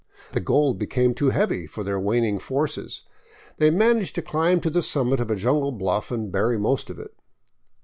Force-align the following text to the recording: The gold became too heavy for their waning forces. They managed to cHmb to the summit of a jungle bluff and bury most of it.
The 0.31 0.39
gold 0.39 0.79
became 0.79 1.13
too 1.13 1.29
heavy 1.29 1.67
for 1.67 1.83
their 1.83 1.99
waning 1.99 2.39
forces. 2.39 3.03
They 3.59 3.69
managed 3.69 4.15
to 4.15 4.23
cHmb 4.23 4.59
to 4.63 4.71
the 4.71 4.81
summit 4.81 5.19
of 5.19 5.29
a 5.29 5.35
jungle 5.35 5.71
bluff 5.71 6.09
and 6.09 6.31
bury 6.31 6.57
most 6.57 6.89
of 6.89 6.97
it. 6.97 7.13